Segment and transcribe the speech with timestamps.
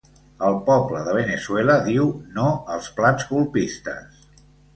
[0.45, 2.07] El poble de Veneçuela diu
[2.39, 4.27] no als plans colpistes.